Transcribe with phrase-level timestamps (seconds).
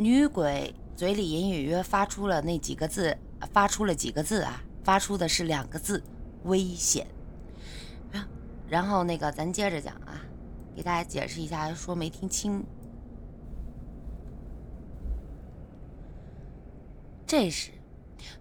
[0.00, 3.14] 女鬼嘴里隐隐约发出了那几个字，
[3.52, 6.02] 发出了几个字啊，发出的是两个字：
[6.44, 7.06] 危险。
[8.66, 10.24] 然后那个咱接着讲啊，
[10.74, 12.64] 给大家解释一下，说没听清。
[17.26, 17.70] 这时，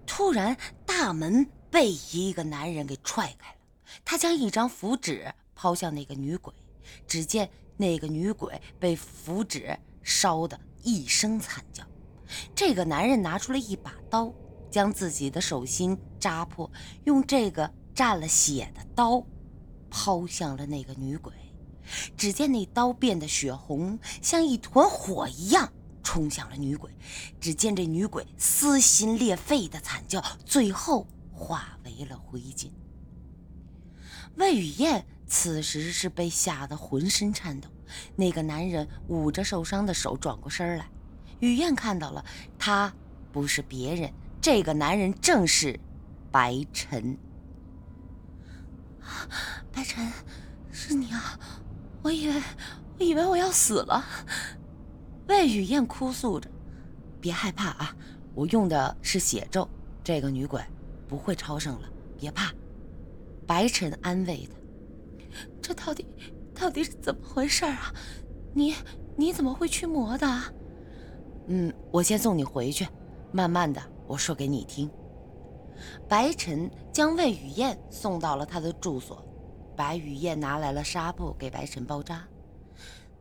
[0.07, 0.55] 突然
[0.85, 3.57] 大门被一个男人给踹开了，
[4.05, 6.53] 他将一张符纸抛向那个女鬼，
[7.05, 11.83] 只见那个女鬼被符纸烧的一声惨叫。
[12.55, 14.33] 这个男人拿出了一把刀，
[14.69, 16.71] 将自己的手心扎破，
[17.05, 19.25] 用这个沾了血的刀
[19.89, 21.33] 抛向了那个女鬼。
[22.15, 25.71] 只见那刀变得血红，像一团火一样。
[26.01, 26.89] 冲向了女鬼，
[27.39, 32.71] 只见这女鬼撕心裂肺的惨叫，最后化为了灰烬。
[34.35, 37.69] 魏雨燕此时是被吓得浑身颤抖。
[38.15, 40.89] 那个男人捂着受伤的手转过身来，
[41.39, 42.25] 雨燕看到了，
[42.57, 42.93] 他
[43.31, 45.79] 不是别人，这个男人正是
[46.31, 47.17] 白晨。
[49.71, 50.11] 白晨，
[50.71, 51.39] 是你啊！
[52.01, 52.41] 我以为，
[52.99, 54.03] 我以为我要死了。
[55.27, 56.49] 魏雨燕哭诉着
[57.21, 57.95] ：“别害怕啊，
[58.33, 59.67] 我用的是血咒，
[60.03, 60.61] 这个女鬼
[61.07, 62.51] 不会超生了，别怕。”
[63.47, 64.55] 白晨安慰她
[65.61, 66.05] ：“这到底
[66.53, 67.93] 到底是怎么回事啊？
[68.53, 68.75] 你
[69.15, 70.27] 你怎么会驱魔的
[71.47, 72.87] ？”“嗯，我先送你回去，
[73.31, 74.89] 慢慢的我说给你听。”
[76.09, 79.25] 白晨将魏雨燕送到了他的住所，
[79.77, 82.27] 白雨燕拿来了纱布给白晨包扎。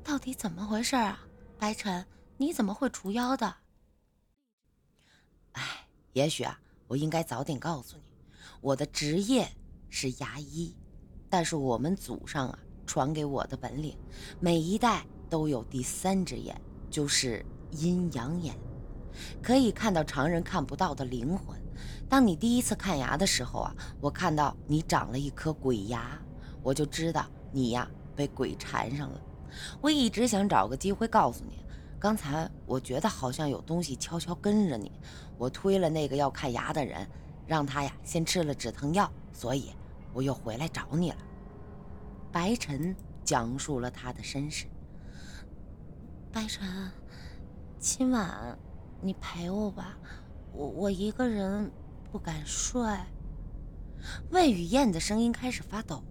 [0.02, 1.20] 到底怎么回事啊？
[1.58, 2.04] 白晨，
[2.36, 3.54] 你怎么会除妖的？
[5.52, 5.62] 哎，
[6.14, 8.02] 也许啊，我应该早点告诉你，
[8.60, 9.48] 我的职业
[9.88, 10.74] 是牙医，
[11.30, 13.96] 但是我们祖上啊传给我的本领，
[14.40, 16.58] 每一代都有第三只眼，
[16.90, 18.54] 就是阴阳眼，
[19.42, 21.58] 可以看到常人看不到的灵魂。
[22.08, 26.18] 当你第一次看牙的时候啊，我看到你长了一颗鬼牙，
[26.62, 29.20] 我就知道你呀被鬼缠上了。
[29.80, 31.64] 我一直想找个机会告诉你，
[31.98, 34.90] 刚才我觉得好像有东西悄悄跟着你，
[35.36, 37.06] 我推了那个要看牙的人，
[37.46, 39.70] 让他呀先吃了止疼药，所以
[40.12, 41.18] 我又回来找你了。
[42.32, 44.66] 白晨讲述了他的身世。
[46.32, 46.90] 白晨，
[47.78, 48.58] 今晚
[49.00, 49.98] 你陪我吧，
[50.52, 51.70] 我我一个人
[52.10, 52.80] 不敢睡。
[54.30, 56.02] 魏雨燕的声音开始发抖。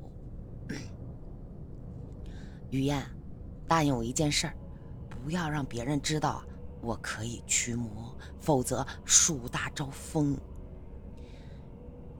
[2.71, 3.03] 雨燕。
[3.69, 4.55] 答应我一件事儿，
[5.09, 6.41] 不要让别人知道
[6.79, 10.37] 我可以驱魔，否则树大招风。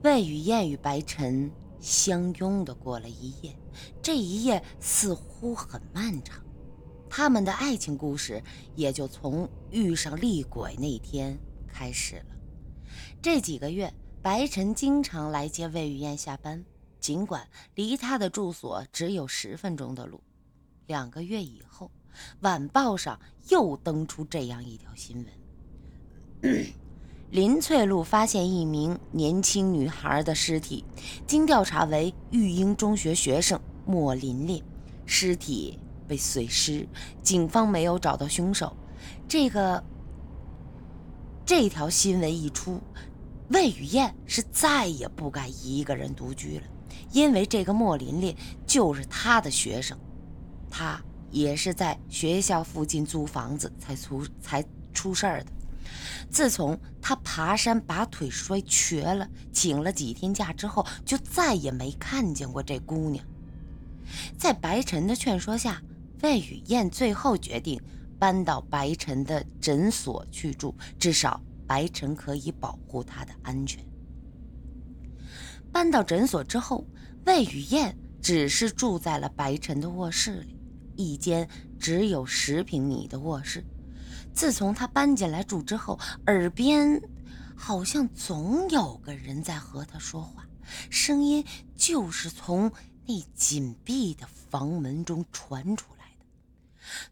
[0.02, 1.50] 魏雨燕与白晨
[1.80, 3.56] 相拥的过了一夜，
[4.02, 6.44] 这一夜似乎很漫长，
[7.08, 8.42] 他们的爱情故事
[8.74, 12.36] 也就从遇上厉鬼那天开始了。
[13.22, 16.64] 这几个月，白晨经常来接魏雨燕下班，
[17.00, 20.20] 尽管离他的住所只有十分钟的路。
[20.86, 21.90] 两个月以后，
[22.40, 25.24] 晚报上又登出这样一条新
[26.42, 26.66] 闻：
[27.30, 30.82] 林翠路发现一名年轻女孩的尸体，
[31.26, 34.62] 经调查为育英中学学生莫琳琳，
[35.04, 36.88] 尸体被碎尸，
[37.22, 38.74] 警方没有找到凶手。
[39.28, 39.84] 这个
[41.44, 42.80] 这条新闻一出，
[43.50, 46.64] 魏雨燕是再也不敢一个人独居了，
[47.12, 48.34] 因为这个莫琳琳
[48.66, 49.98] 就是她的学生。
[50.70, 50.98] 她
[51.30, 55.52] 也是在学校附近租房子才出才出事儿的。
[56.30, 63.24] 自从他爬山把腿摔瘸了，请了几天假之后，就再也没看见过这姑娘。
[64.36, 65.82] 在白晨的劝说下，
[66.22, 67.80] 魏雨燕最后决定
[68.18, 73.84] 搬到白晨的诊所去住，至少白晨可以保护她的安全。
[75.70, 76.86] 搬到诊所之后，
[77.26, 80.56] 魏雨燕只是住在了白晨的卧室里。
[80.96, 81.48] 一间
[81.78, 83.64] 只有十平米的卧室，
[84.38, 87.02] 自从他搬进来住之后，耳边
[87.56, 90.46] 好像总有个人在和他说话，
[90.90, 91.44] 声音
[91.74, 92.70] 就是从
[93.04, 96.26] 那紧闭的房门中传出来的。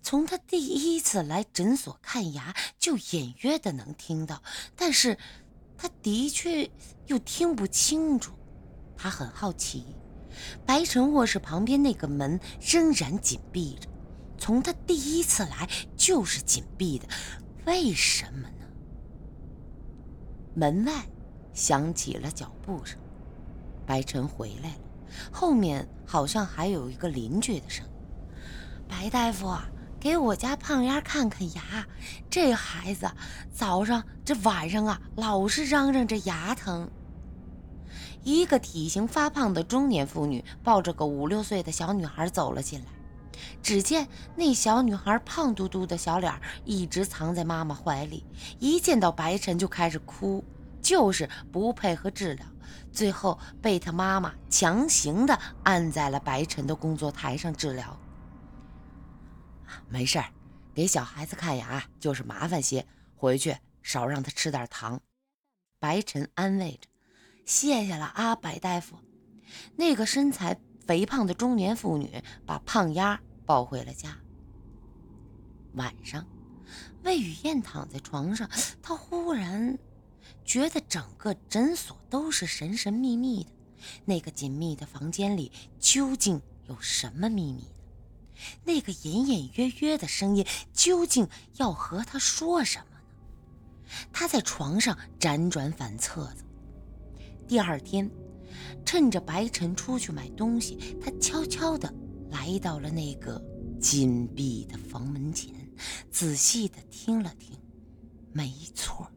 [0.01, 4.41] 从他第一次来诊所看牙，就隐约的能听到，
[4.77, 5.19] 但是
[5.77, 6.71] 他的确
[7.07, 8.35] 又听不清楚。
[8.97, 9.85] 他很好奇。
[10.65, 13.89] 白晨卧室旁边那个门仍然紧闭着，
[14.39, 17.09] 从他第一次来就是紧闭的，
[17.67, 18.67] 为什么呢？
[20.55, 21.05] 门外
[21.53, 22.99] 响起了脚步声，
[23.85, 24.77] 白晨回来了，
[25.31, 27.93] 后面好像还有一个邻居的声音
[28.89, 29.55] ：“白大夫，
[29.99, 31.87] 给我家胖丫看看牙。
[32.31, 33.11] 这孩子
[33.53, 36.91] 早上这晚上啊，老是嚷嚷着牙疼。”
[38.23, 42.87] 一个体型发胖的中年妇女抱着个五六岁的小女孩走了进来。
[43.63, 46.33] 只见那小女孩胖嘟嘟的小脸
[46.65, 48.25] 一直藏在妈妈怀里，
[48.59, 50.45] 一见到白晨就开始哭，
[50.81, 52.47] 就是不配合治疗，
[52.93, 57.99] 最后被他妈妈强行的按在了白晨的工作台上治疗。
[59.89, 60.27] 没事儿，
[60.75, 65.01] 给小孩子看牙就是麻烦些，回去少让他吃点糖。
[65.79, 66.89] 白晨安慰着
[67.45, 68.97] ：“谢谢了啊，白大夫。”
[69.77, 70.57] 那个身材
[70.87, 73.21] 肥胖的中年妇女把胖丫。
[73.47, 74.19] 抱回了家。
[75.75, 76.27] 晚上，
[77.05, 78.51] 魏雨燕躺在床上，
[78.83, 79.79] 她忽然
[80.45, 83.51] 觉得整个诊所都是神神秘秘的。
[84.05, 87.69] 那个紧密的房间里究竟有什么秘密呢？
[88.65, 91.29] 那个隐隐约约的声音究竟
[91.59, 93.87] 要和她说什么呢？
[94.13, 96.45] 她在床上辗转反侧着。
[97.47, 98.11] 第二天，
[98.85, 101.93] 趁着白晨出去买东西，她悄悄地。
[102.29, 103.41] 来到了那个
[103.81, 105.55] 紧闭的房门前，
[106.11, 107.57] 仔细的听了听，
[108.33, 109.09] 没错，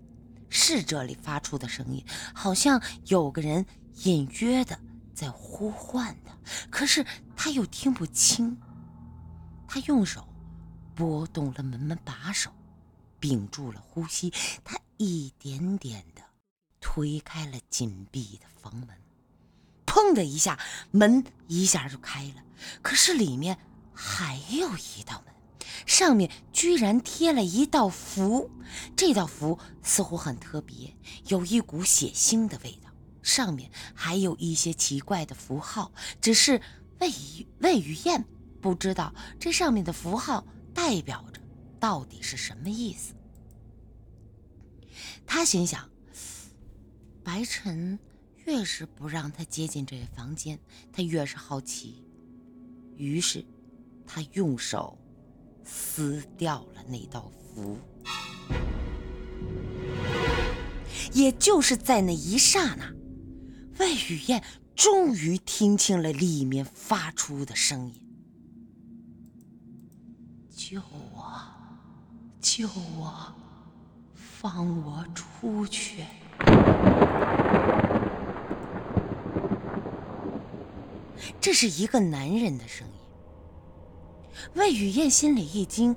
[0.47, 2.05] 是这里发出的声音，
[2.35, 3.65] 好像有个人
[4.03, 4.79] 隐约的
[5.15, 6.37] 在呼唤他，
[6.69, 7.03] 可是
[7.35, 8.55] 他又听不清。
[9.67, 10.27] 他用手
[10.93, 12.51] 拨动了门门把手，
[13.19, 14.31] 屏住了呼吸，
[14.63, 16.21] 他一点点的
[16.79, 18.89] 推开了紧闭的房门。
[19.99, 20.57] 砰的一下，
[20.91, 22.43] 门一下就开了。
[22.81, 23.57] 可是里面
[23.93, 25.35] 还有一道门，
[25.85, 28.49] 上面居然贴了一道符。
[28.95, 30.95] 这道符似乎很特别，
[31.27, 32.89] 有一股血腥的味道。
[33.21, 35.91] 上面还有一些奇怪的符号，
[36.21, 36.61] 只是
[36.99, 37.11] 魏
[37.59, 38.23] 魏雨燕
[38.61, 41.41] 不知道这上面的符号代表着
[41.77, 43.13] 到底是什么意思。
[45.27, 45.89] 他心想：
[47.21, 47.99] 白晨。
[48.49, 50.57] 越是不让他接近这个房间，
[50.91, 52.03] 他越是好奇。
[52.97, 53.45] 于是，
[54.07, 54.97] 他用手
[55.63, 57.77] 撕掉了那道符。
[61.13, 62.91] 也就是在那一刹那，
[63.77, 64.43] 魏雨燕
[64.75, 68.01] 终于听清了里面发出的声音
[70.49, 70.81] ：“救
[71.13, 71.39] 我！
[72.41, 72.67] 救
[72.97, 73.31] 我！
[74.15, 76.03] 放我出去！”
[81.49, 82.93] 这是一个男人的声音。
[84.53, 85.95] 魏雨燕心里一惊，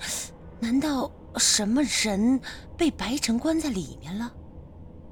[0.58, 2.40] 难道什么人
[2.74, 4.32] 被白晨关在里面了？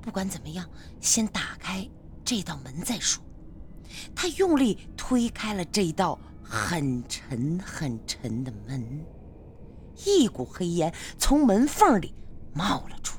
[0.01, 0.67] 不管怎么样，
[0.99, 1.87] 先打开
[2.25, 3.23] 这道门再说。
[4.15, 9.05] 他用力推开了这道很沉很沉的门，
[10.07, 12.15] 一股黑烟从门缝里
[12.55, 13.19] 冒了出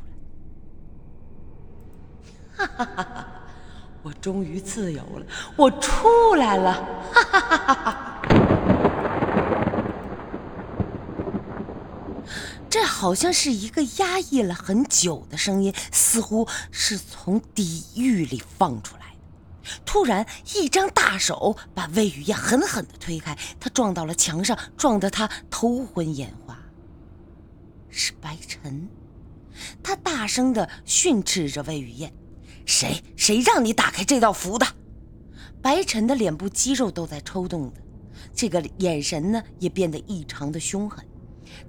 [2.58, 2.66] 来。
[2.66, 3.41] 哈哈哈哈！
[4.04, 5.26] 我终于自由了，
[5.56, 6.74] 我出来了！
[7.14, 8.22] 哈哈哈哈哈！
[12.70, 19.18] 这好像是一个压抑了很久的声音，似乎是从地狱里放出来的。
[19.86, 26.58] 突然，一张大手把魏雨燕狠狠的推开，她撞到了墙上，撞得她头昏眼花。
[27.90, 28.88] 是白晨，
[29.84, 32.14] 他大声的训斥着魏雨燕。
[32.66, 34.66] 谁谁让你打开这道符的？
[35.62, 37.82] 白晨的脸部肌肉都在抽动着，
[38.34, 41.06] 这个眼神呢也变得异常的凶狠。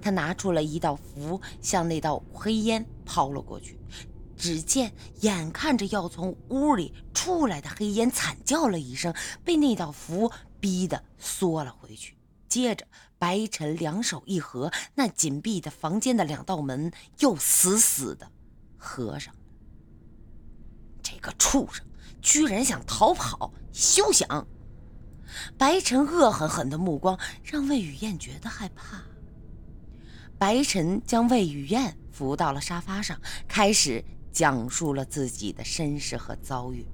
[0.01, 3.77] 他拿出了一道符，向那道黑烟抛了过去。
[4.35, 12.17] 只见眼看着要从屋里出来的黑烟惨叫了一声，被那道符逼得缩了回去。
[12.49, 12.85] 接着，
[13.17, 18.31] 白晨两手一合，那紧闭的房间的两道门又死死的
[18.77, 19.33] 合上。
[21.03, 21.85] 这个畜生
[22.21, 24.47] 居然想逃跑，休想！
[25.57, 29.03] 白晨恶狠狠的目光让魏雨燕觉得害怕。
[30.37, 36.85] 白晨将魏雨燕扶到了沙发上，开始讲述了自己的身世和遭遇。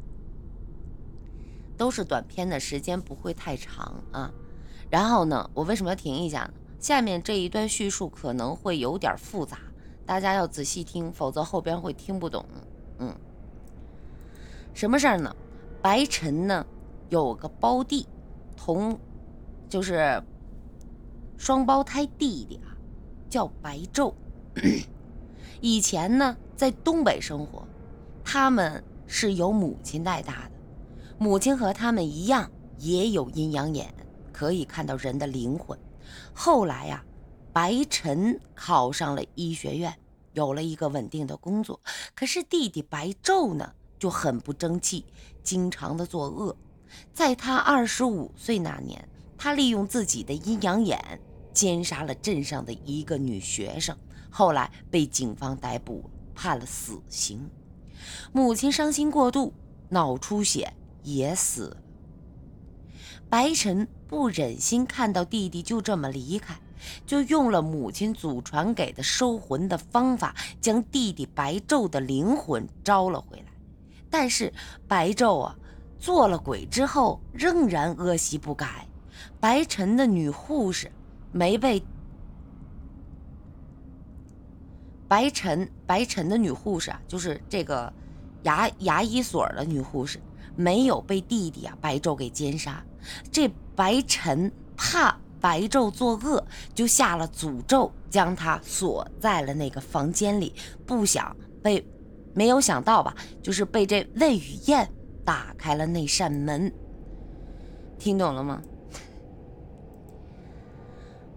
[1.77, 4.31] 都是短片的时间不会太长啊。
[4.89, 6.53] 然后呢，我为什么要停一下呢？
[6.79, 9.59] 下面这一段叙述可能会有点复杂，
[10.05, 12.45] 大家要仔细听，否则后边会听不懂。
[12.99, 13.15] 嗯。
[14.73, 15.35] 什么事儿呢？
[15.81, 16.65] 白晨呢
[17.09, 18.07] 有个胞弟，
[18.55, 18.99] 同
[19.69, 20.21] 就是
[21.37, 22.75] 双胞胎弟弟啊，
[23.29, 24.13] 叫白昼。
[25.61, 27.67] 以前呢在东北生活，
[28.23, 30.51] 他们是由母亲带大的，
[31.17, 33.93] 母亲和他们一样也有阴阳眼，
[34.31, 35.77] 可以看到人的灵魂。
[36.33, 37.03] 后来呀，
[37.51, 39.93] 白晨考上了医学院，
[40.33, 41.79] 有了一个稳定的工作。
[42.15, 45.05] 可是弟弟白昼呢，就很不争气，
[45.43, 46.55] 经常的作恶。
[47.13, 51.21] 在他二十五岁那年，他利用自己的阴阳眼，
[51.53, 53.95] 奸杀了镇上的一个女学生，
[54.31, 57.47] 后来被警方逮捕，判了死刑。
[58.31, 59.53] 母亲伤心过度，
[59.89, 61.77] 脑出血也死。
[63.29, 66.59] 白晨不忍心看到弟弟就这么离开，
[67.05, 73.48] 就用了母亲祖传给的收魂的方法，将弟弟白昼的灵魂招了回来。
[74.09, 74.53] 但是
[74.87, 75.55] 白昼啊，
[75.99, 78.87] 做了鬼之后仍然恶习不改。
[79.39, 80.91] 白晨的女护士
[81.31, 81.83] 没被
[85.07, 87.91] 白晨白晨的女护士啊，就是这个
[88.43, 90.19] 牙牙医所的女护士，
[90.55, 92.83] 没有被弟弟啊白昼给奸杀。
[93.31, 100.53] 这白晨怕白昼作恶，就下了诅咒，将他锁在了那个房间里，
[100.85, 101.85] 不想被，
[102.39, 104.89] 没有想到吧，就是被这魏雨燕
[105.25, 106.73] 打开了那扇门。
[107.97, 108.61] 听懂了吗？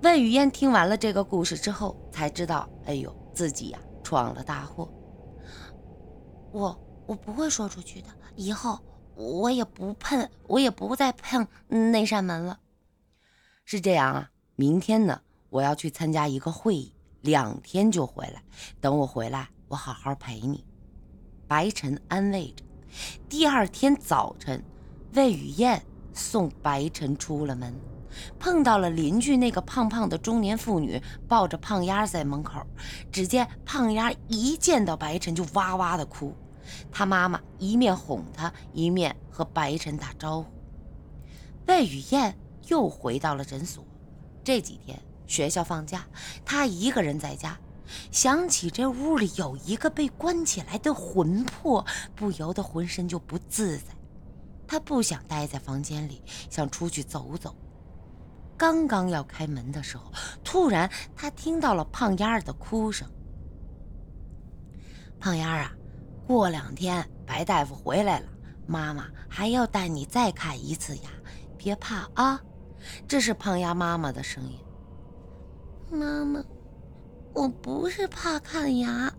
[0.05, 4.89] 魏雨燕听完了这个故事之后，才知道，哎呦，自己呀闯了大祸。
[6.53, 8.79] 我我不会说出去的，以后。
[9.15, 12.61] 我也不碰，我也不再碰那扇门了。
[13.65, 18.43] 是这样啊，明天呢，我要去参加一个会议，两天就回来。
[18.81, 20.65] 等我回来，我好好陪你。
[21.53, 22.65] 白晨安慰着。
[23.29, 24.65] 第二天早晨，
[25.13, 27.75] 魏雨燕送白晨出了门，
[28.39, 32.67] 碰到了邻居那个胖胖的中年妇女，抱着胖丫在门口。
[33.13, 36.35] 只见胖丫一见到白晨就哇哇的哭。
[36.91, 40.51] 他妈妈一面哄他，一面和白晨打招呼。
[41.67, 42.35] 魏雨燕
[42.69, 43.85] 又回到了诊所。
[44.43, 46.07] 这几天学校放假，
[46.47, 47.59] 她一个人在家，
[48.11, 51.85] 想起这屋里有一个被关起来的魂魄，
[52.15, 53.85] 不由得浑身就不自在。
[54.67, 57.55] 他不想待在房间里，想出去走走。
[58.57, 63.09] 刚刚要开门的时候，突然他听到了胖丫儿的哭声。
[65.19, 65.73] 胖丫儿啊！
[66.27, 68.29] 过两天白大夫回来了，
[68.67, 71.11] 妈妈还要带你再看一次牙，
[71.59, 72.41] 别怕啊！
[73.07, 74.59] 这是胖丫妈妈的声音。
[75.91, 76.43] 妈妈，
[77.35, 79.11] 我不是怕看牙，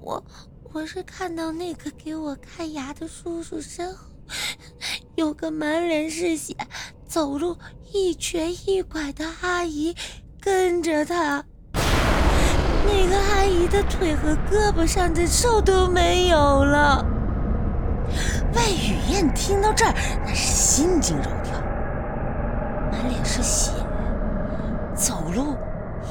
[0.00, 0.22] 我
[0.72, 4.06] 我是看到那个给我看牙的叔叔身后
[5.14, 6.56] 有个满脸是血、
[7.06, 7.56] 走路
[7.92, 9.94] 一瘸一拐的阿姨
[10.40, 11.44] 跟着他。
[12.84, 17.04] 那个阿姨的腿和胳膊上的肉都没有了。
[18.54, 19.94] 魏雨燕听到这儿，
[20.26, 21.58] 那是心惊肉跳。
[22.90, 23.70] 满脸是血，
[24.94, 25.56] 走路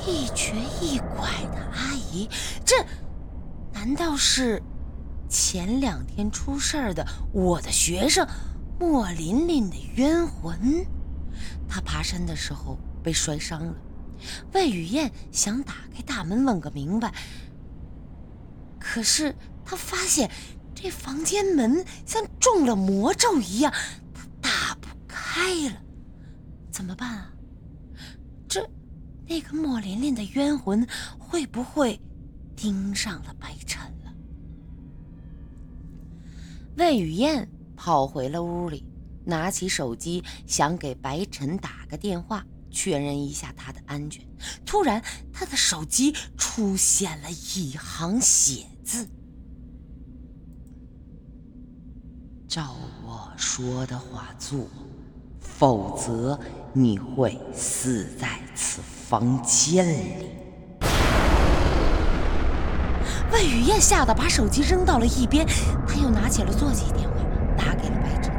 [0.07, 2.29] 一瘸一拐的阿姨，
[2.65, 2.75] 这
[3.73, 4.61] 难道是
[5.29, 8.27] 前两天出事儿的我的学生
[8.79, 10.85] 莫琳琳的冤魂？
[11.67, 13.75] 她爬山的时候被摔伤了。
[14.53, 17.13] 魏雨燕想打开大门问个明白，
[18.79, 20.29] 可是她发现
[20.75, 23.71] 这房间门像中了魔咒一样，
[24.41, 25.81] 打不开了。
[26.71, 27.31] 怎么办啊？
[28.47, 28.69] 这
[29.31, 30.85] 那个莫琳琳的冤魂
[31.17, 31.97] 会不会
[32.53, 34.11] 盯上了白晨了？
[36.75, 37.47] 魏雨燕
[37.77, 38.83] 跑回了屋里，
[39.23, 42.45] 拿起手机想给白晨打个电话。
[42.69, 44.25] 确认一下他的安全。
[44.65, 49.07] 突然，他的手机出现了一行血字
[52.49, 54.67] ：“照我说的话做，
[55.39, 56.37] 否则
[56.73, 60.29] 你会死在此房间里。”
[63.33, 65.45] 魏雨燕吓得把手机扔到了一边，
[65.85, 67.15] 他又拿起了座机电话，
[67.57, 68.33] 打给了白晨。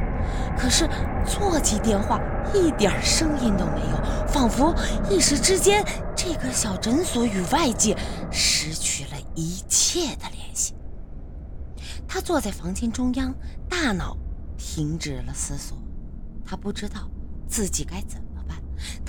[0.57, 0.89] 可是
[1.27, 2.19] 座机电话
[2.55, 4.75] 一点声音都没有，仿佛
[5.11, 5.85] 一时之间，
[6.17, 7.95] 这个小诊所与外界
[8.31, 10.75] 失去了一切的联系。
[12.09, 13.35] 他坐在房间中央，
[13.69, 14.17] 大脑
[14.57, 15.77] 停止了思索，
[16.47, 17.11] 他不知道
[17.47, 18.32] 自己该怎么，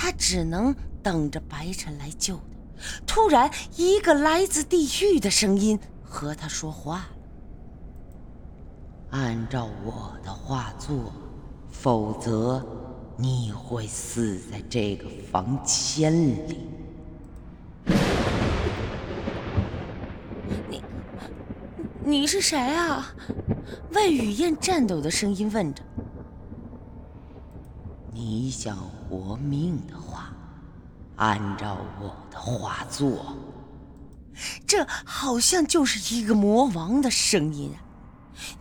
[0.04, 2.44] 他只能等着白晨来救他。
[3.08, 7.08] 突然，一个来自地狱的声音和他说话了
[9.18, 11.14] ：“按照我的话做。”
[11.72, 12.62] 否则，
[13.16, 16.68] 你会死在这个房间里。
[20.70, 20.84] 你，
[22.04, 23.16] 你是谁啊？
[23.94, 25.82] 魏雨燕颤抖的声音问着。
[28.12, 28.78] 你想
[29.10, 30.34] 活命的话，
[31.18, 33.36] 按照我的画作。
[34.66, 37.78] 这好像就是一个魔王的声音啊！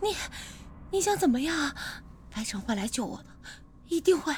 [0.01, 0.15] 你，
[0.91, 1.73] 你想怎么样？
[2.29, 3.25] 白城会来救我的，
[3.87, 4.33] 一定会。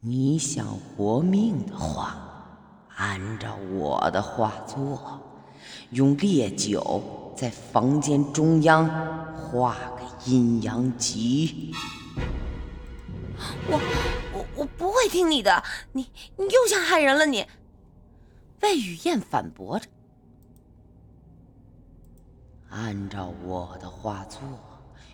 [0.00, 2.16] 你想活命的话，
[2.96, 5.20] 按照我的画作，
[5.90, 8.88] 用烈酒在房间中央
[9.36, 11.72] 画个阴阳极。
[13.70, 13.80] 我
[14.32, 17.46] 我我不会听你的，你你又想害人了你。
[18.62, 19.86] 魏雨燕反驳着
[22.70, 24.40] ：“按照我的画作，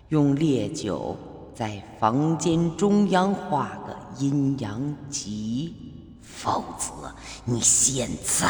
[0.09, 1.17] 用烈酒
[1.55, 5.75] 在房间中央画个阴阳极，
[6.23, 8.49] 否则你现在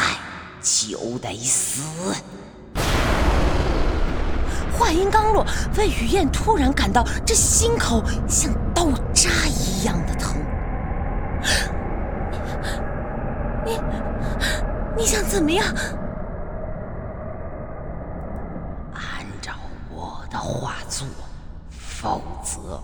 [0.63, 2.15] 就得死。”
[4.79, 10.37] 话音刚落，魏雨燕突然感到这心口像刀扎一样的疼。
[13.65, 13.79] 你。
[14.97, 15.67] 你想怎么样？
[18.93, 19.53] 按照
[19.91, 21.05] 我的话做，
[21.69, 22.81] 否则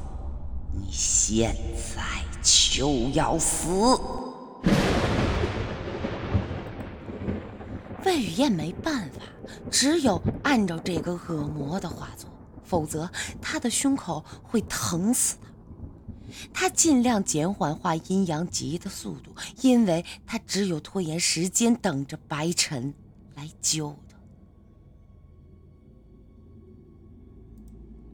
[0.72, 1.54] 你现
[1.94, 2.02] 在
[2.42, 3.68] 就要死。
[8.04, 9.22] 魏雨燕没办法，
[9.70, 12.30] 只有按照这个恶魔的画作，
[12.64, 15.42] 否则他的胸口会疼死的。
[16.52, 22.94] 他尽量减缓画阴阳极的速度，因为他只有拖延时间，等着白晨
[23.34, 24.16] 来救他。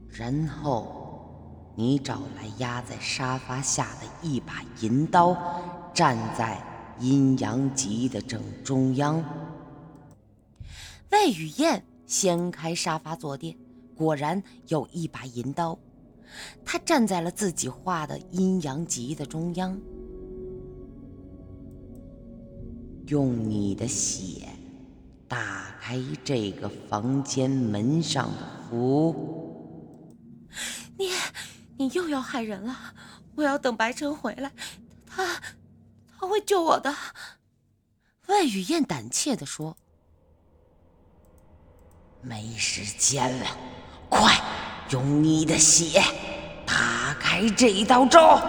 [0.09, 5.37] 然后，你找来压在沙发下的一把银刀，
[5.93, 6.59] 站在
[6.99, 9.23] 阴阳极的正中央。
[11.11, 13.57] 魏雨燕掀开沙发坐垫，
[13.95, 15.77] 果然有一把银刀。
[16.65, 19.79] 她站在了自己画的阴阳极的中央，
[23.07, 24.49] 用你的血
[25.27, 29.15] 打开这个房间门上的符。
[30.97, 31.09] 你，
[31.77, 32.75] 你又要害人了！
[33.35, 34.51] 我要等白晨回来，
[35.05, 35.41] 他，
[36.17, 36.93] 他会救我的。
[38.27, 39.77] 魏雨燕胆怯地说
[42.27, 43.45] ：“没时间了，
[44.09, 44.33] 快！”
[44.91, 46.01] 用你的血
[46.65, 48.39] 打开这道咒！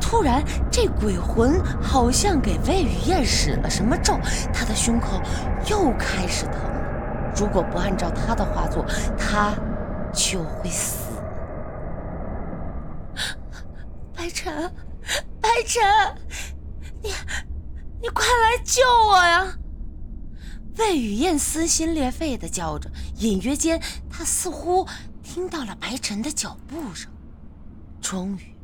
[0.00, 4.18] 突然，这鬼魂好像给魏雨燕使了什么咒，
[4.52, 5.20] 她的胸口
[5.68, 7.32] 又开始疼了。
[7.36, 8.84] 如果不按照她的画作，
[9.18, 9.52] 她
[10.12, 11.12] 就会死。
[14.16, 14.72] 白晨，
[15.40, 15.82] 白晨，
[17.02, 17.12] 你，
[18.00, 19.46] 你快来救我呀！
[20.78, 24.86] 魏雨燕撕心裂肺地叫着，隐约间，她似乎
[25.22, 27.10] 听到了白晨的脚步声。
[28.00, 28.54] 终于，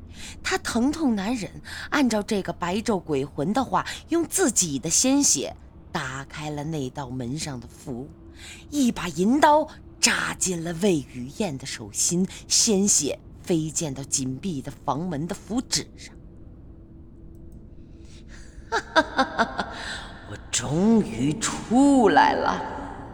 [0.42, 1.50] 她疼痛难忍，
[1.90, 5.56] 按照这个白昼鬼魂的话，用自己的鲜血
[5.92, 8.08] 打开了那道门上的符。
[8.70, 9.68] 一把银刀
[10.00, 16.14] 扎进了魏雨燕的手心，鲜血飞溅到紧闭的房门的符纸上。
[18.70, 19.68] 哈哈哈哈哈！
[20.30, 22.52] 我终于出来了！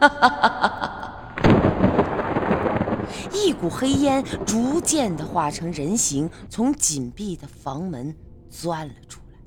[0.01, 1.17] 哈
[3.33, 8.15] 一股黑烟逐渐的化成人形，从紧闭的房门
[8.51, 9.39] 钻了出来。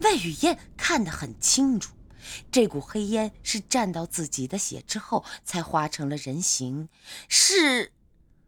[0.00, 1.94] 魏雨燕看得很清楚，
[2.50, 6.88] 这股黑烟是沾到自己的血之后才化成了人形，
[7.28, 7.92] 是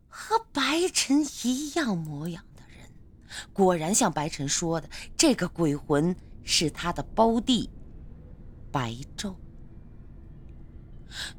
[0.09, 2.91] 和白晨一样模样的人。
[3.53, 7.71] 果然像白晨说的，这个鬼魂是他的胞弟。
[8.71, 9.35] 白昼。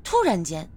[0.03, 0.69] 突然间，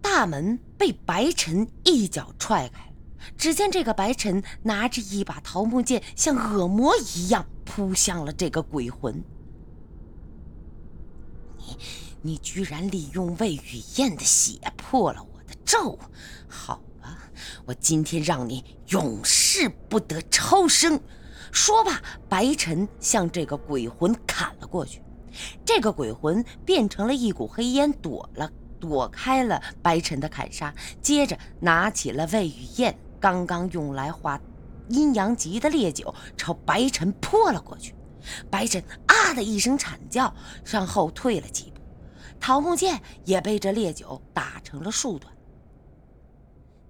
[0.00, 2.92] 大门被白尘一脚踹开。
[3.36, 9.20] 只见这个白尘拿着一把桃木剑，像恶魔一样扑向了这个鬼魂。
[11.58, 11.76] 你，
[12.22, 15.98] 你居然利用魏雨燕的血破了我的咒！
[16.46, 17.18] 好吧，
[17.64, 21.00] 我今天让你永世不得超生！
[21.50, 25.02] 说罢，白尘向这个鬼魂砍了过去。
[25.64, 34.40] 这个鬼魂变成了一股黑烟，躲了，躲开了白晨的砍杀，接着拿起了魏雨燕刚刚用来画
[34.88, 37.94] 阴阳极的烈酒，朝白晨泼了过去。
[38.50, 41.80] 白晨啊的一声惨叫，向后退了几步，
[42.40, 45.32] 桃木剑也被这烈酒打成了数段。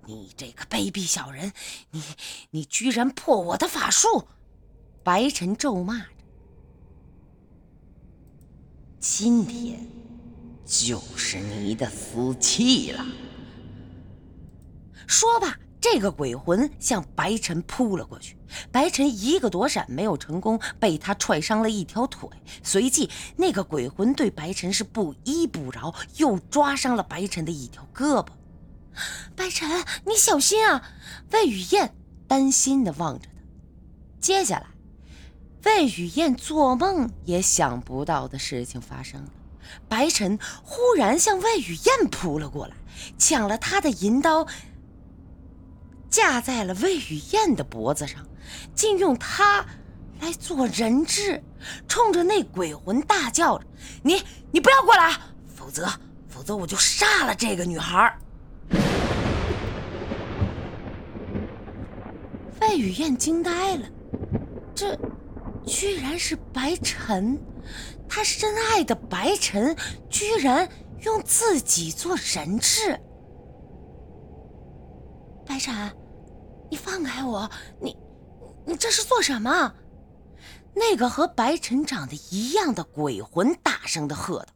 [0.06, 1.52] 你这个卑鄙小人，
[1.90, 2.02] 你
[2.50, 4.28] 你居然破我的法术！
[5.02, 6.06] 白晨咒骂。
[8.98, 9.87] 今天
[10.64, 13.04] 就是你的死期了。
[15.06, 18.37] 说罢，这个鬼魂向白晨扑了过去，
[18.72, 22.28] 白晨一个躲闪没有成功，被他踹伤了一条腿。
[22.62, 28.28] 随即，那个鬼魂对白晨是不依不饶，又抓伤了白晨的一条胳膊。
[29.37, 29.70] 白晨，
[30.04, 30.82] 你小心啊！
[31.30, 31.94] 魏雨燕
[32.26, 33.42] 担心地望着他。
[34.18, 34.66] 接下来，
[35.66, 39.29] 魏雨燕做梦也想不到的事情发生了：
[39.88, 42.76] 白晨忽然向魏雨燕扑了过来，
[43.18, 44.46] 抢了他的银刀。
[46.09, 48.24] 架在了魏雨燕的脖子上，
[48.76, 49.66] 竟用它
[50.20, 51.42] 来做人质，
[51.88, 53.66] 冲着那鬼魂大叫着
[54.05, 55.16] ：“你你不要过来，
[55.52, 55.90] 否则
[56.29, 58.16] 否则我就杀了这个女孩！”
[62.61, 63.85] 魏雨燕惊呆了，
[64.74, 64.96] 这
[65.66, 67.38] 居然是白晨，
[68.09, 69.76] 他深爱的白晨，
[70.09, 70.68] 居然
[71.02, 72.98] 用自己做人质。
[75.44, 75.74] 白晨。
[76.68, 77.48] 你放开我！
[77.81, 77.96] 你，
[78.66, 79.72] 你这是做什么？
[80.74, 84.46] 那个和白晨长得一样的鬼魂大声的喝道：“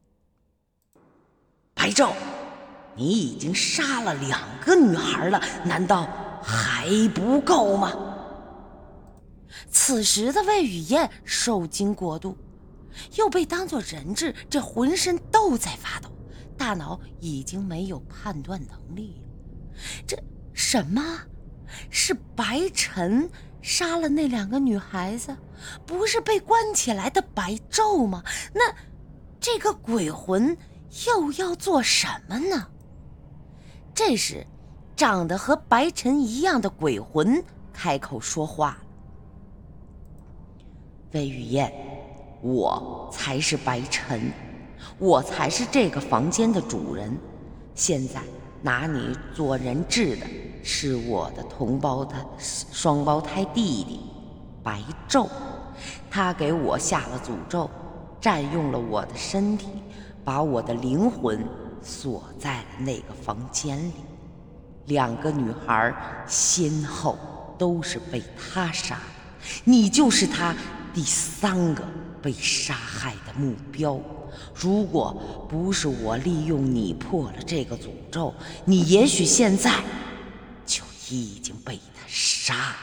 [1.73, 2.11] 白昼，
[2.97, 6.09] 你已经杀了两个女孩了，难道
[6.43, 7.93] 还不够吗？”
[9.71, 12.37] 此时的魏雨燕受惊过度，
[13.17, 16.11] 又被当作人质，这浑身都在发抖，
[16.57, 19.29] 大脑已经没有判断能力了。
[20.07, 20.17] 这
[20.53, 21.03] 什么？
[21.89, 23.31] 是白晨
[23.63, 25.37] 杀了那两个女孩子，
[25.87, 28.25] 不是被关起来的白昼吗？
[28.53, 28.75] 那
[29.39, 30.57] 这个鬼魂
[31.07, 32.67] 又要做什么呢？
[33.95, 34.45] 这时，
[34.97, 38.83] 长得和白晨一样的鬼魂开口说话
[41.13, 41.73] ：“魏雨燕，
[42.41, 44.33] 我才是白晨，
[44.99, 47.17] 我才是这个房间的主人。
[47.75, 48.21] 现在
[48.63, 50.27] 拿你做人质的。”
[50.63, 54.01] 是我的同胞的双胞胎弟弟
[54.63, 55.27] 白昼，
[56.11, 57.69] 他给我下了诅咒，
[58.21, 59.69] 占用了我的身体，
[60.23, 61.43] 把我的灵魂
[61.81, 63.93] 锁在了那个房间里。
[64.85, 65.95] 两个女孩
[66.27, 67.17] 先后
[67.57, 68.99] 都是被他杀，
[69.65, 70.55] 你就是他
[70.93, 71.85] 第三个
[72.21, 74.01] 被杀害的目标。
[74.55, 78.33] 如果不是我利用你破了这个诅咒，
[78.65, 79.83] 你也许现在
[80.65, 80.85] 就……
[81.13, 82.77] 已经被他杀了。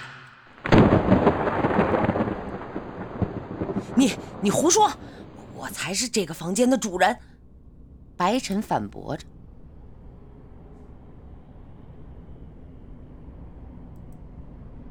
[3.96, 4.92] 你你胡说！
[5.56, 7.18] 我才是这个房间的主人。
[8.18, 9.26] 白晨反驳着。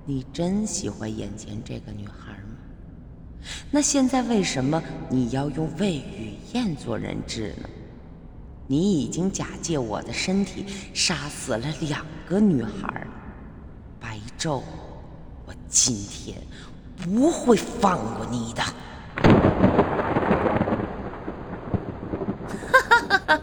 [0.06, 2.55] 你真喜欢眼前这个女孩吗？
[3.70, 7.68] 那现在为什么你要用魏雨燕做人质呢？
[8.66, 13.06] 你已经假借我的身体杀死了两个女孩。
[14.00, 14.62] 白昼，
[15.44, 16.36] 我今天
[16.96, 18.62] 不会放过你的！
[22.58, 23.42] 哈哈哈哈！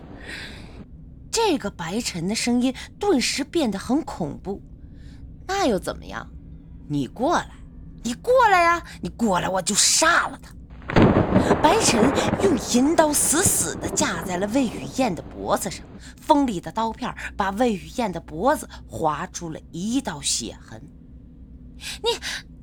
[1.31, 4.61] 这个白晨的声音顿时变得很恐怖。
[5.47, 6.27] 那又怎么样？
[6.87, 7.49] 你过来，
[8.03, 8.83] 你过来呀！
[9.01, 10.53] 你过来，我就杀了他！
[11.61, 12.11] 白晨
[12.43, 15.85] 用银刀死死地架在了魏雨燕的脖子上，
[16.21, 20.81] 锋利的刀片把魏雨燕的脖子划出了一道血痕。
[22.01, 22.09] 你，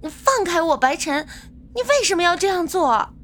[0.03, 1.27] 你放开我，白晨！
[1.75, 3.15] 你为什么要这样做？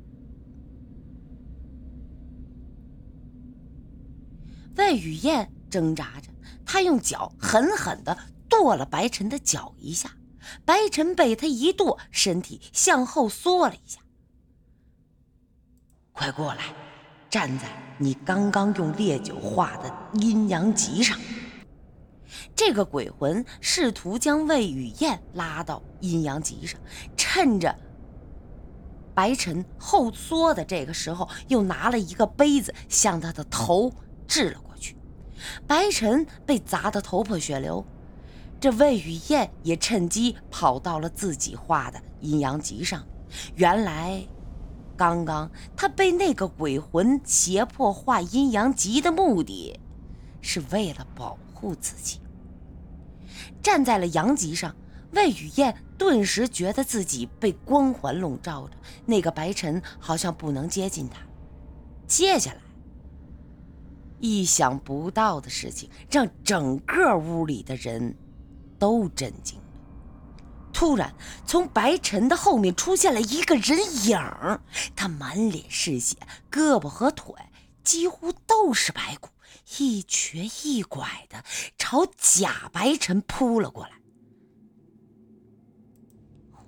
[4.77, 6.31] 魏雨燕挣扎着，
[6.65, 8.17] 她用脚狠狠地
[8.49, 10.11] 跺了白晨的脚一下，
[10.65, 14.01] 白晨被他一跺，身体向后缩了一下。
[16.13, 16.75] 快过来，
[17.29, 17.67] 站在
[17.99, 21.19] 你刚刚用烈酒画的阴阳极上。
[22.55, 26.81] 这个鬼魂试图将魏雨燕拉到阴阳极上，
[27.17, 27.75] 趁着
[29.15, 33.93] 白晨后缩的这个时候，又拿了一个杯子向他的头
[34.27, 34.97] 掷了过去。
[35.67, 37.87] 白晨被砸得头破血流，
[38.61, 43.05] 这魏雨燕也趁机跑到了自己画的阴阳极上。
[43.55, 44.27] 原来。
[44.99, 49.79] 刚刚她被那个鬼魂胁迫画阴阳极的目的，
[50.41, 52.19] 是为了保护自己。
[53.63, 54.75] 站在了阳极上，
[55.13, 61.21] 魏雨燕顿时觉得自己被光环笼罩着，那个白尘好像不能接近她。
[62.07, 62.61] 接下来，
[64.19, 68.17] 意想不到的事情让整个屋里的人
[68.79, 69.65] 都震惊了，
[70.73, 71.15] 突然
[71.47, 74.19] 从白尘的后面出现了一个人影，
[74.95, 76.17] 他满脸是血，
[76.51, 77.35] 胳膊和腿
[77.83, 79.31] 几乎都是白骨，
[79.79, 81.43] 一瘸一拐的
[81.79, 83.91] 朝假白尘扑了过来。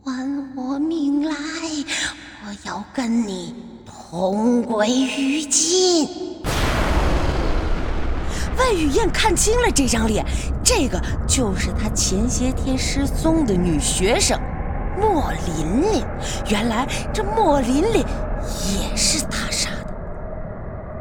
[0.05, 6.38] 还我命来，我要跟你同归于尽。
[8.69, 10.23] 魏雨燕看清了这张脸，
[10.63, 14.39] 这个就是她前些天失踪的女学生
[15.01, 16.05] 莫琳琳。
[16.51, 19.95] 原来这莫琳琳也是他杀的。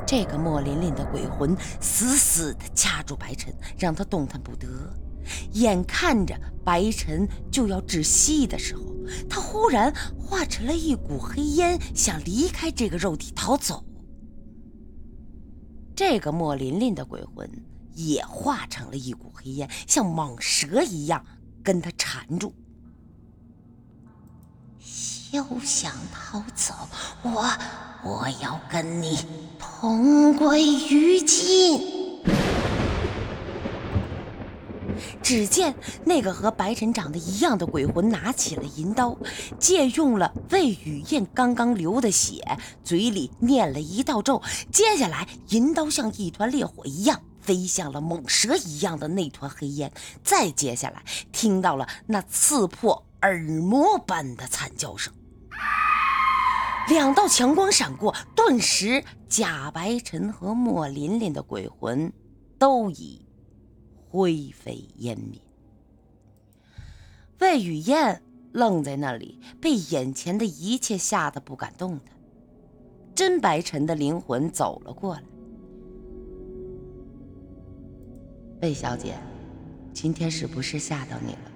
[0.05, 4.67] 这个莫琳琳的鬼魂死死地掐住白晨，让他动弹不得。
[5.51, 8.81] 眼看着白晨就要窒息的时候，
[9.29, 13.83] 他忽然化成了一股黑烟，想离开这个肉体逃走。
[15.97, 17.49] 这个莫琳琳的鬼魂
[17.95, 21.25] 也化成了一股黑烟，像蟒蛇一样
[21.63, 22.53] 跟他缠住。
[24.79, 26.71] 休想逃走！
[27.23, 27.51] 我
[28.03, 29.17] 我要跟你
[29.57, 31.96] 同归于尽！
[35.21, 39.17] 只见那个和白晨长得一样的鬼魂拿起了银刀，
[39.59, 44.41] 借用了魏雨燕刚刚流的血，嘴里念了一道咒。
[44.71, 49.91] 接下来，银刀像一团烈火一样飞向了猛蛇一样的那团黑烟。
[50.23, 55.13] 再接下来，听到了那刺破耳膜般的惨叫声。
[56.89, 62.13] 两道强光闪过，顿时贾白晨和莫琳琳的鬼魂
[62.57, 63.26] 都已
[64.17, 65.39] 灰飞烟灭。
[67.39, 72.17] 魏雨燕愣在那里，被眼前的一切吓得不敢动弹。
[73.13, 75.23] 真白晨的灵魂走了过来
[78.63, 79.15] ：“魏小姐，
[79.93, 81.51] 今天是不是吓到你了？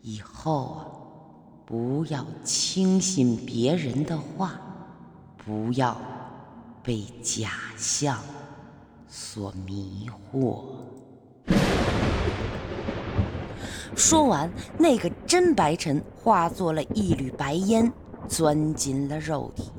[0.00, 0.88] 以后啊。”
[1.66, 4.60] 不要轻信别人的话，
[5.38, 5.98] 不要
[6.82, 8.22] 被假象
[9.08, 10.62] 所迷惑。
[13.96, 17.92] 说完，那个真白尘化作了一缕白烟，
[18.28, 19.70] 钻进了肉体。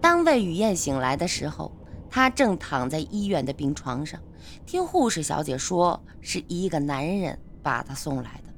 [0.00, 1.72] 当魏雨燕醒来的时候，
[2.10, 4.20] 她正躺在医院的病床上，
[4.66, 8.48] 听护士小姐说，是一个男人把她送来的。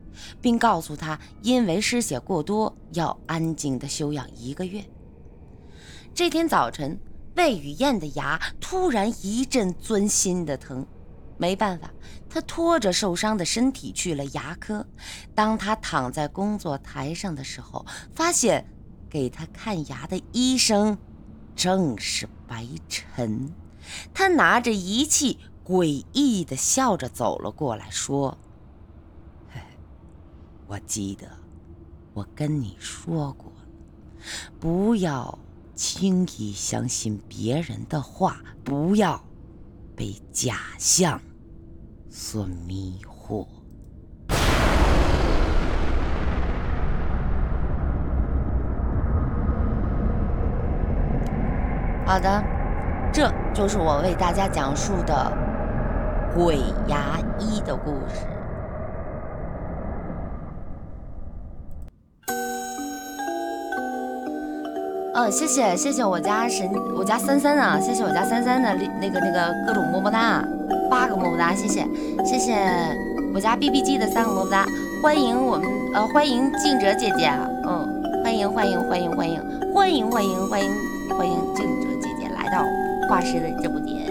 [0.41, 4.85] 并告诉她，因为失血过多，要安静的休养一个月。
[6.13, 6.99] 这天早晨，
[7.37, 10.87] 魏雨燕的牙突然一阵钻心的疼，
[11.41, 11.91] 没办法，
[12.29, 14.87] 他拖着受伤的身体去了牙科。
[15.35, 18.67] 当他躺在工作台上的时候，发现
[19.09, 20.99] 给他看牙的医生
[21.57, 23.51] 正是白晨。
[24.13, 28.37] 他拿着仪器，诡异的笑着走了过来，说。
[30.69, 31.27] 我记得，
[32.13, 33.51] 我跟你说过，
[34.61, 35.39] 不要
[35.75, 39.25] 轻易相信别人的话，不要
[39.97, 41.21] 被假象
[42.11, 43.47] 所迷惑。
[52.05, 52.43] 好的，
[53.13, 55.33] 这就是我为大家讲述的
[56.35, 58.27] 鬼牙医的故事。
[65.15, 70.43] 嗯，谢谢谢谢我家神我家三三啊，谢谢我家三三的那个那个各种么么哒，
[70.91, 71.87] 八个么么哒，谢谢
[72.27, 72.53] 谢谢
[73.33, 74.67] 我家 B B G 的三个么么哒，
[75.01, 77.31] 欢迎我们呃欢迎静哲姐姐，
[77.65, 79.41] 嗯，欢迎欢迎欢迎欢迎
[79.73, 80.71] 欢迎欢迎欢迎
[81.17, 82.65] 欢迎静哲姐姐来到
[83.09, 84.05] 画师的直播间，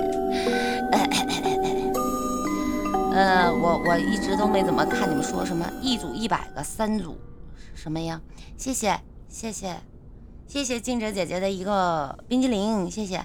[3.14, 7.18] 呃我我一直都没怎么看你们说什么一组一百个三组
[7.76, 8.22] 什么呀，
[8.58, 9.76] 谢谢谢谢。
[10.48, 13.24] 谢谢静哲姐姐的一个冰激凌，谢谢。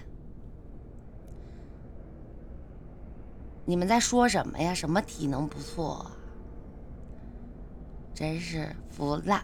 [3.67, 4.75] 你们在说什么呀？
[4.75, 6.11] 什么体能不错？
[8.15, 9.43] 真是服了。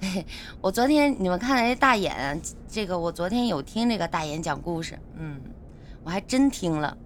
[0.60, 5.40] 我昨天你们看那大眼，这个我昨天有听那个大眼讲故事，嗯，
[6.02, 6.96] 我还真听了。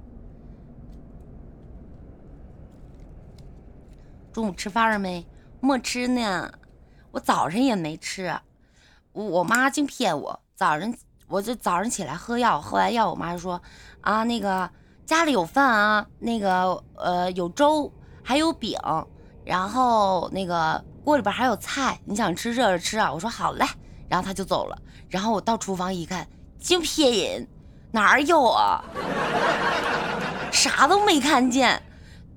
[4.33, 5.27] 中午吃饭了没？
[5.61, 6.51] 没吃呢，
[7.11, 8.35] 我早上也没吃，
[9.13, 10.41] 我我妈净骗我。
[10.55, 10.95] 早上
[11.29, 13.61] 我就早上起来喝药，喝完药我妈就说
[14.01, 14.71] 啊，那个
[15.05, 18.79] 家里有饭啊，那个呃有粥，还有饼，
[19.45, 23.13] 然后那个锅里边还有菜，你想吃热着吃啊？
[23.13, 23.67] 我说好嘞，
[24.09, 24.79] 然后她就走了。
[25.09, 26.27] 然后我到厨房一看，
[26.59, 27.49] 净骗人，
[27.91, 28.85] 哪有啊？
[30.53, 31.83] 啥都没看见，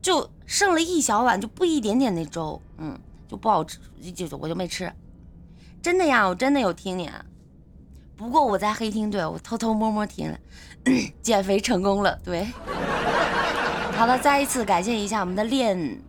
[0.01, 2.99] 就剩了一小碗，就不一点点那粥，嗯。
[3.29, 3.77] 就不好吃，
[4.15, 4.91] 就我就没吃。
[5.83, 7.07] 真的呀，我真的有听你。
[8.19, 10.37] 不过我在黑厅，对我偷偷摸摸听了，
[11.23, 12.19] 减肥成功了。
[12.21, 12.45] 对，
[13.95, 16.01] 好了，再一次感谢一下我们的恋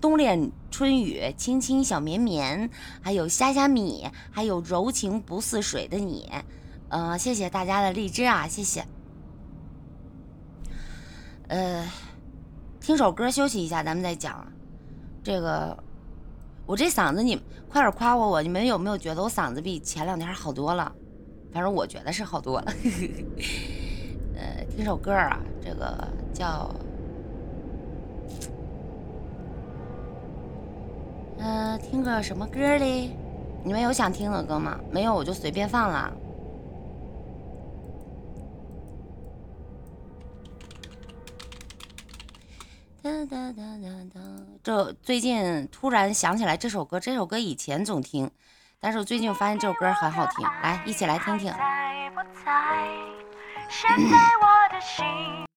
[0.00, 2.70] 冬恋春雨、青青小绵绵，
[3.02, 6.32] 还有虾虾米，还有柔情不似水的你，
[6.88, 8.86] 呃，谢谢大家的荔枝啊，谢谢。
[11.48, 11.86] 呃，
[12.80, 14.50] 听首歌休息一下，咱们再讲。
[15.22, 15.76] 这个，
[16.64, 17.38] 我这嗓子，你
[17.68, 20.90] 快点夸我我，你们有没有觉得我嗓子比前两天好多了？
[21.52, 22.72] 反正我觉得是好多了。
[24.34, 26.70] 呃，听首歌啊，这个叫。
[31.38, 33.10] 嗯，听个什么歌嘞？
[33.64, 34.80] 你们有想听的歌吗？
[34.90, 36.12] 没有，我就随便放了。
[43.02, 44.20] 哒哒哒哒哒！
[44.62, 48.30] 这最近突然想起来这首歌，这首歌以前总听，
[48.84, 51.54] 但是我最近发现这首歌很好听，来，一起来听听。